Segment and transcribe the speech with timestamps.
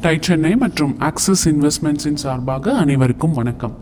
[0.00, 3.76] Tie Chennai மற்றும் axis இன்வெஸ்ட்மெண்ட்ஸின் சார்பாக அனைவருக்கும் வணக்கம்.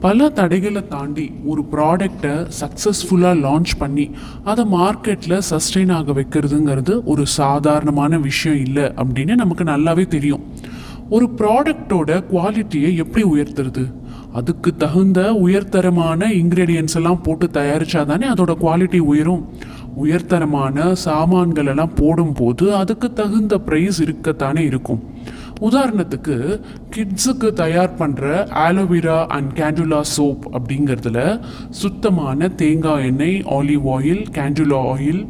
[0.00, 4.10] பல தடைகளை தாண்டி ஒரு ப்ராடக்டை சக்ஸஸ்ஃபுல்லாக லான்ச் பண்ணி
[4.44, 10.40] அதை மார்க்கெட்டில் சஸ்டெயின் ஆக வைக்கிறதுங்கிறது ஒரு சாதாரணமான விஷயம் இல்லை அப்படின்னு நமக்கு நல்லாவே தெரியும்.
[11.10, 13.92] ஒரு ப்ராடக்டோட குவாலிட்டியை எப்படி உயர்த்துறது?
[14.32, 19.48] அதுக்கு தகுந்த உயர்தரமான இன்க்ரீடியன்ஸ் எல்லாம் போட்டு தயாரிச்சாதானே அதோட குவாலிட்டி உயரும்.
[20.02, 25.14] உயர்தரமான சாமான்கள் எல்லாம் போடும்போது அதுக்கு தகுந்த ப்ரைஸ் இருக்கத்தானே இருக்கும்.
[25.60, 26.36] உதாரணத்துக்கு
[26.96, 28.24] கிட்ஸுக்கு தயார் பண்ணுற
[28.62, 31.20] ஆலோவேரா அண்ட் கேண்டுலா சோப் அப்படிங்கிறதுல
[31.80, 35.22] சுத்தமான தேங்காய் எண்ணெய் olive oil calendula oil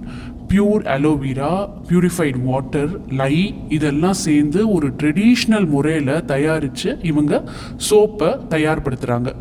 [0.48, 1.52] pure aloe vera
[1.88, 3.34] purified water லை
[3.68, 7.42] இதெல்லாம் சேர்ந்து ஒரு ட்ரெடிஷ்னல் முறையில் தயாரித்து இவங்க
[7.90, 9.32] சோப்பை தயார்படுத்துகிறாங்க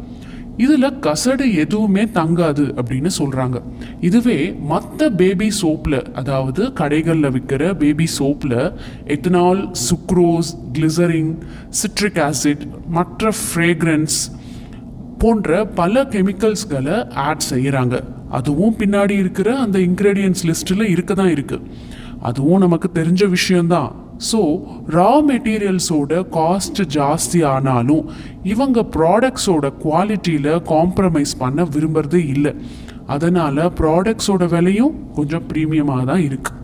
[0.57, 3.61] இதில் கசடு எதுவுமே தங்காது அப்படின்னு சொல்கிறாங்க
[4.01, 8.73] இதுவே மற்ற பேபி சோப்பில் அதாவது கடைகளில் விற்கிற baby சோப்பில்
[9.05, 11.33] ethanol sucrose glycerin
[11.69, 14.17] citric acid மற்ற ஃப்ரேக்ரன்ஸ்
[15.17, 21.67] போன்ற பல கெமிக்கல்ஸ்களை ஆட் செய்கிறாங்க அதுவும் பின்னாடி இருக்கிற அந்த இன்க்ரீடியன்ஸ் லிஸ்ட்டில் இருக்க தான் இருக்குது
[22.19, 24.04] அதுவும் நமக்கு தெரிஞ்ச விஷயம்தான்.
[24.17, 24.41] ஸோ
[24.97, 28.03] ரா மெட்டீரியல்ஸோட காஸ்ட் ஜாஸ்தி ஆனாலும்
[28.43, 32.53] இவங்க ப்ராடக்ட்ஸோட குவாலிட்டியில் காம்ப்ரமைஸ் பண்ண விரும்புறது இல்லை.
[33.15, 36.63] அதனால் ப்ராடக்ட்ஸோட விலையும் கொஞ்சம் ப்ரீமியமாக தான் இருக்குது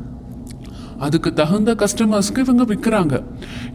[1.05, 3.15] அதுக்கு தகுந்த கஸ்டமர்ஸ்க்கு இவங்க விற்கிறாங்க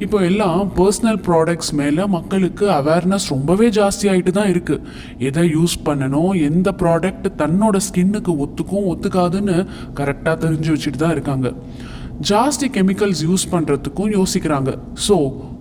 [0.05, 4.85] இப்போ எல்லாம் பர்சனல் ப்ராடக்ட்ஸ் மேலே மக்களுக்கு அவேர்னஸ் ரொம்பவே ஜாஸ்தி ஆகிட்டு தான் இருக்குது
[5.29, 9.57] எதை யூஸ் பண்ணணும் எந்த ப்ராடக்ட் தன்னோட ஸ்கின்னுக்கு ஒத்துக்கும் ஒத்துக்காதுன்னு
[9.95, 11.51] கரெக்டாக தெரிஞ்சு வச்சுட்டு தான் இருக்காங்க.
[12.21, 14.79] ஜாஸ்தி கெமிக்கல்ஸ் யூஸ் பண்ணுறதுக்கும் யோசிக்கிறாங்க.
[15.09, 15.17] ஸோ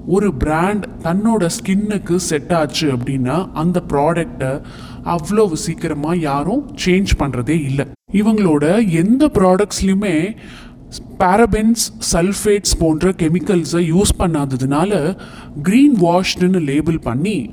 [0.08, 4.62] ஒரு பிராண்ட் தன்னோட ஸ்கின்னுக்கு செட் ஆச்சு அப்படின்னா அந்த ப்ராடக்டை
[5.04, 7.86] அவ்வளோ சீக்கிரமாக யாரும் சேஞ்ச் பண்ணுறதே இல்லை.
[8.14, 10.36] இவங்களோட எந்த ப்ராடக்ட்ஸ்லையுமே
[11.20, 11.84] பேரபென்ஸ்
[12.14, 15.20] சல்ஃபேட்ஸ் போன்ற கெமிக்கல்ஸை யூஸ் பண்ணாததுனால
[15.64, 17.50] க்ரீன் வாஷ்டுன்னு லேபிள் பண்ணி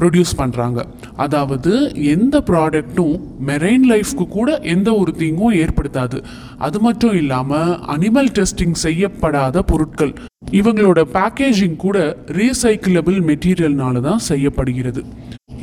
[0.00, 0.80] ப்ரொடியூஸ் பண்ணுறாங்க
[1.24, 1.72] அதாவது
[2.14, 3.14] எந்த ப்ராடக்ட்டும்
[3.48, 6.18] மெரைன் லைஃப்க்கு கூட எந்த ஒரு தீங்கும் ஏற்படுத்தாது.
[6.66, 10.14] அது மட்டும் இல்லாமல் அனிமல் டெஸ்டிங் செய்யப்படாத பொருட்கள்
[10.60, 11.98] இவங்களோட பேக்கேஜிங் கூட
[12.38, 15.02] ரீசைக்கிளபிள் மெட்டீரியல்னால தான் செய்யப்படுகிறது.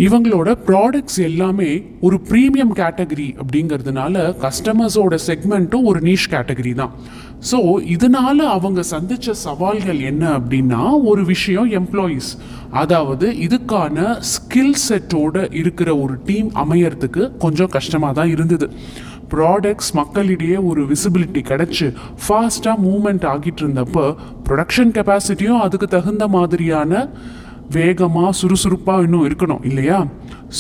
[0.04, 1.70] இவங்களோட ப்ராடக்ட்ஸ் எல்லாமே
[2.06, 6.92] ஒரு ப்ரீமியம் கேட்டகரி அப்படிங்கிறதுனால கஸ்டமர்ஸோட செக்மெண்ட்டும் ஒரு நீஷ் கேட்டகரி தான்.
[7.50, 7.60] ஸோ
[7.94, 12.30] இதனால் அவங்க சந்தித்த சவால்கள் என்ன அப்படின்னா ஒரு விஷயம் எம்ப்ளாயீஸ்
[12.82, 18.68] அதாவது இதுக்கான ஸ்கில் செட்டோட இருக்கிற ஒரு டீம் அமையறதுக்கு கொஞ்சம் கஷ்டமாக தான் இருந்தது.
[19.34, 21.88] ப்ராடக்ட்ஸ் மக்களிடையே ஒரு விசிபிலிட்டி கிடச்சி
[22.26, 24.06] ஃபாஸ்ட்டாக மூமெண்ட் ஆகிட்டு இருந்தப்போ
[24.48, 27.10] ப்ரொடக்ஷன் கெப்பாசிட்டியும் அதுக்கு தகுந்த மாதிரியான
[27.74, 30.00] வேகமாக சுறுசுறுப்பாக இன்னும் இருக்கணும் இல்லையா?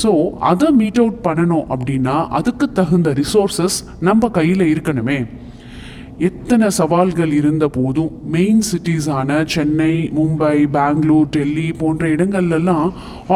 [0.01, 0.11] ஸோ
[0.51, 5.19] அதை மீட் அவுட் பண்ணணும் அப்படின்னா அதுக்கு தகுந்த ரிசோர்ஸஸ் நம்ம கையில் இருக்கணுமே.
[6.27, 12.89] எத்தனை சவால்கள் இருந்த போதும் மெயின் சிட்டிஸான சென்னை மும்பை பெங்களூர் டெல்லி போன்ற இடங்கள்லாம்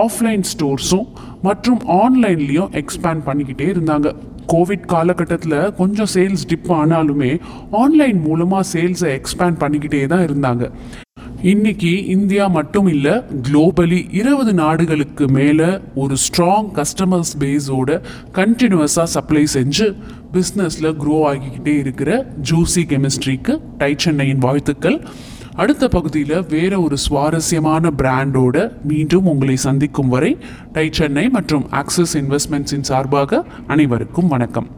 [0.04, 1.08] ஆஃப்லைன் ஸ்டோர்ஸும்
[1.48, 4.14] மற்றும் ஆன்லைன்லேயும் எக்ஸ்பேண்ட் பண்ணிக்கிட்டே இருந்தாங்க.
[4.54, 7.32] கோவிட் காலகட்டத்தில் கொஞ்சம் சேல்ஸ் டிப் ஆனாலுமே
[7.82, 10.72] ஆன்லைன் மூலமாக சேல்ஸை எக்ஸ்பேண்ட் பண்ணிக்கிட்டே தான் இருந்தாங்க.
[11.42, 18.02] இன்னைக்கு இந்தியா மட்டும் இல்லை குளோபலி இருபது நாடுகளுக்கு மேலே ஒரு ஸ்ட்ராங் கஸ்டமர்ஸ் பேஸோட
[18.34, 19.96] கண்டினியூஸாக சப்ளை செஞ்சு
[20.34, 25.06] பிஸ்னஸில் க்ரோ ஆகிக்கிட்டே இருக்கிற ஜூசி கெமிஸ்ட்ரிக்கு டை சென்னையின் வாழ்த்துக்கள்.
[25.56, 30.38] அடுத்த பகுதியில் வேற ஒரு சுவாரஸ்யமான பிராண்டோட மீண்டும் உங்களை சந்திக்கும் வரை
[30.72, 34.70] டை சென்னை மற்றும் ஆக்சிஸ் இன்வெஸ்ட்மெண்ட்ஸின் சார்பாக அனைவருக்கும் வணக்கம்.